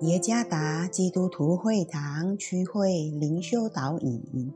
[0.00, 4.50] 耶加达基督徒会堂区会灵修导引，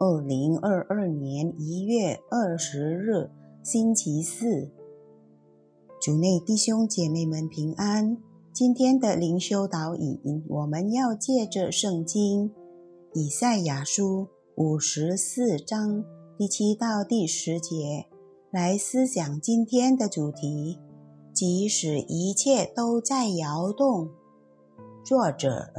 [0.00, 3.30] 二零二二年一月二十日，
[3.62, 4.72] 星期四，
[6.00, 8.16] 主内弟兄姐妹们平安。
[8.52, 12.50] 今天的灵修导引，我们要借着圣经
[13.12, 16.04] 以赛亚书五十四章
[16.36, 18.06] 第七到第十节
[18.50, 20.80] 来思想今天的主题：
[21.32, 24.08] 即使一切都在摇动。
[25.04, 25.70] 作者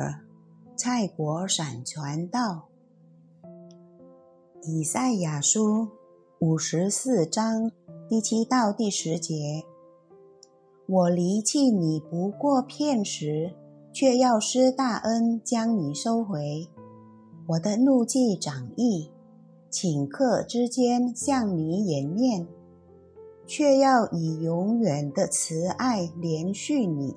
[0.75, 2.67] 蔡国闪传道，
[4.61, 5.87] 以赛亚书
[6.37, 7.71] 五十四章
[8.07, 9.63] 第七到第十节：
[10.87, 13.55] 我离弃你不过片时，
[13.91, 16.67] 却要施大恩将你收回。
[17.47, 19.09] 我的怒气长溢，
[19.71, 22.47] 顷刻之间向你掩面，
[23.47, 27.15] 却要以永远的慈爱连续你。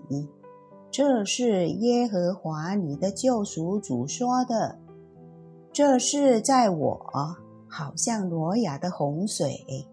[0.91, 4.79] 这是耶和华你的救赎主说的。
[5.73, 7.01] 这是在我
[7.69, 9.87] 好像挪亚的洪水，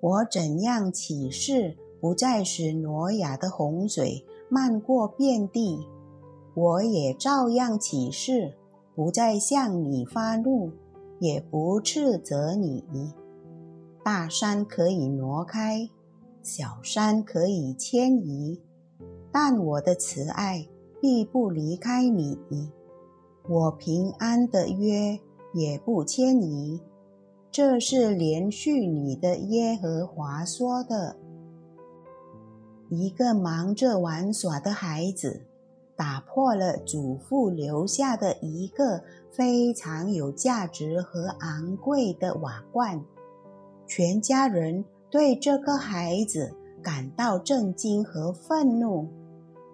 [0.00, 5.88] 我怎样起誓，不再使挪亚的洪水漫过遍地，
[6.54, 8.54] 我也照样起誓，
[8.94, 10.70] 不再向你发怒，
[11.18, 12.84] 也不斥责你。
[14.04, 15.88] 大山可以挪开，
[16.42, 18.60] 小山可以迁移。
[19.32, 20.66] 但我的慈爱
[21.00, 22.38] 必不离开你，
[23.48, 25.18] 我平安的约
[25.54, 26.80] 也不迁移。
[27.50, 31.16] 这是连续你的耶和华说的。
[32.90, 35.46] 一个忙着玩耍的孩子，
[35.96, 43.04] 打破了祖父留下的一个非常有价值和昂贵的瓦罐。
[43.86, 49.08] 全家人对这个孩子感到震惊和愤怒。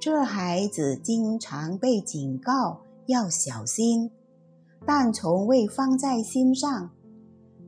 [0.05, 4.11] 这孩子经常被警告要小心，
[4.85, 6.91] 但从未放在心上。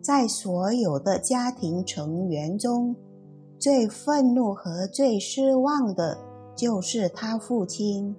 [0.03, 2.95] 在所有的家庭成员中，
[3.59, 6.19] 最愤怒和最失望的
[6.55, 8.15] 就是他父亲。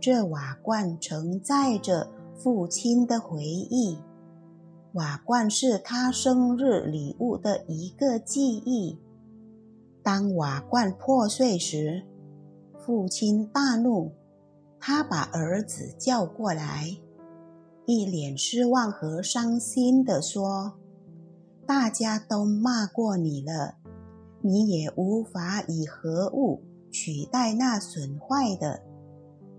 [0.00, 3.98] 这瓦罐承载着父亲的回忆，
[4.94, 8.98] 瓦罐是他生日礼物的一个记忆。
[10.02, 12.06] 当瓦罐破碎时，
[12.84, 14.10] 父亲大怒，
[14.80, 16.96] 他把儿子叫过来，
[17.86, 20.72] 一脸失望和伤心地说
[21.64, 23.76] ：“大家都骂过你了，
[24.40, 26.60] 你也无法以何物
[26.90, 28.82] 取代那损坏的。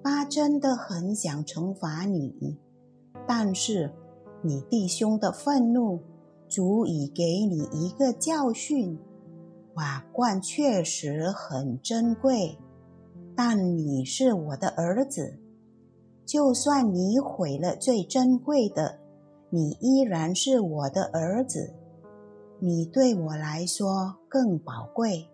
[0.02, 2.58] 爸真的很想惩罚你，
[3.26, 3.94] 但是
[4.42, 6.02] 你弟兄的愤怒
[6.50, 9.00] 足以给你一个教训。
[9.76, 12.58] 瓦罐确实很珍贵。”
[13.36, 15.40] 但你是我的儿子，
[16.26, 19.00] 就算你毁了最珍贵的，
[19.50, 21.74] 你依然是我的儿子。
[22.60, 25.28] 你对我来说更宝贵，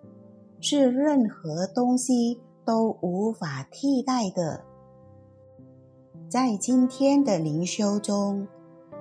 [0.60, 4.64] 是任何东西都无法替代的。
[6.28, 8.48] 在今天的灵修中，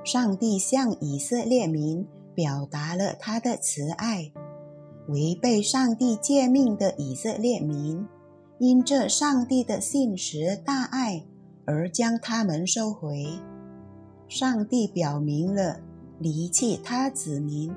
[0.05, 4.31] 上帝向以色列民表达了他的慈爱，
[5.09, 8.07] 违背上帝诫命的以色列民。
[8.59, 11.25] 因这上帝的信实大爱
[11.65, 13.39] 而将他们收回。
[14.27, 15.81] 上帝表明了
[16.19, 17.73] 离弃他子民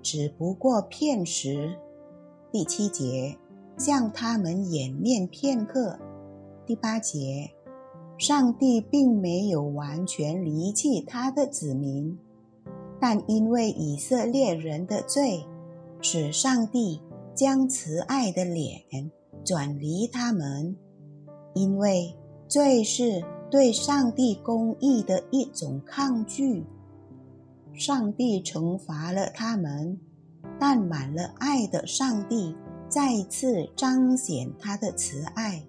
[0.00, 1.76] 只不过片时。
[2.52, 3.36] 第七节，
[3.76, 5.98] 向他们掩面片刻。
[6.64, 7.50] 第八节，
[8.16, 12.16] 上帝并没有完全离弃他的子民，
[13.00, 15.44] 但因为以色列人的罪，
[16.00, 17.00] 使上帝
[17.34, 19.10] 将慈爱的脸。
[19.44, 20.76] 转离他们，
[21.54, 22.14] 因为
[22.48, 26.64] 罪是对上帝公义的一种抗拒。
[27.74, 29.98] 上帝惩罚了他们，
[30.60, 32.54] 但满了爱的上帝
[32.88, 35.64] 再次彰显他的慈爱。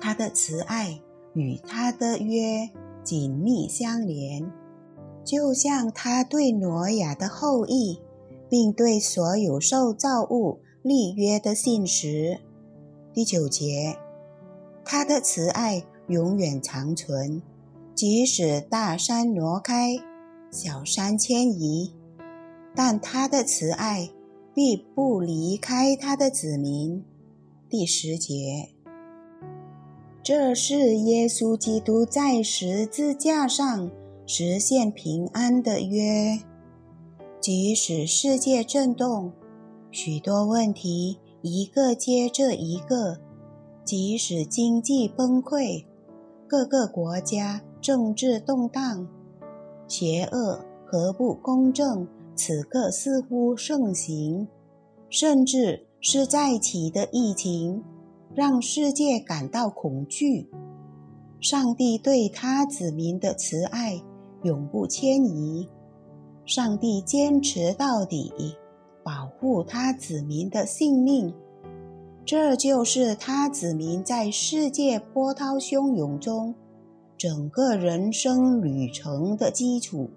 [0.00, 1.00] 他的慈爱
[1.34, 2.68] 与他的约
[3.02, 4.50] 紧密相连，
[5.24, 8.00] 就像他对挪亚的后裔，
[8.50, 12.40] 并对所有受造物立约的信实。
[13.14, 13.96] 第九节，
[14.84, 17.40] 他的慈爱永远长存，
[17.94, 19.96] 即使大山挪开，
[20.50, 21.92] 小山迁移，
[22.74, 24.10] 但他的慈爱
[24.52, 27.04] 必不离开他的子民。
[27.68, 28.70] 第十节，
[30.20, 33.92] 这是耶稣基督在十字架上
[34.26, 36.40] 实现平安的约，
[37.40, 39.30] 即使世界震动，
[39.92, 41.20] 许多问题。
[41.46, 43.18] 一个接着一个，
[43.84, 45.84] 即使经济崩溃，
[46.48, 49.06] 各个国家政治动荡，
[49.86, 54.48] 邪恶和不公正此刻似乎盛行，
[55.10, 57.84] 甚至是再起的疫情，
[58.34, 60.48] 让世界感到恐惧。
[61.42, 64.02] 上帝对他子民的慈爱
[64.44, 65.68] 永不迁移，
[66.46, 68.32] 上帝坚持到底，
[69.04, 71.32] 保护他子民的性命。
[72.24, 76.54] 这就是他子民在世界波涛汹涌中
[77.18, 80.08] 整个人生旅程的基础。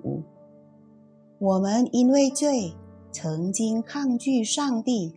[1.37, 2.73] 我们因为罪
[3.11, 5.13] 曾经抗拒上帝，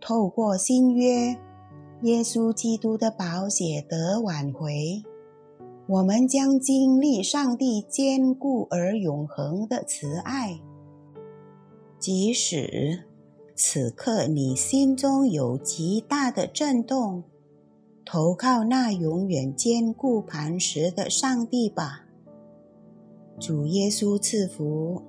[0.00, 1.36] 透过新约
[2.02, 5.02] 耶稣基督的宝血得挽回。
[5.86, 10.60] 我们将经历上帝坚固而永恒的慈爱，
[12.00, 13.04] 即使。
[13.54, 17.22] 此刻，你心中有极大的震动，
[18.06, 22.06] 投靠那永远坚固磐石的上帝吧。
[23.38, 25.02] 主耶稣赐福。